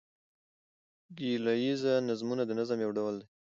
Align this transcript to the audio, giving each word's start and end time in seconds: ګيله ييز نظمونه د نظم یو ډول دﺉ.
ګيله 1.17 1.53
ييز 1.63 1.83
نظمونه 2.09 2.43
د 2.45 2.51
نظم 2.59 2.77
یو 2.85 2.91
ډول 2.97 3.15
دﺉ. 3.19 3.25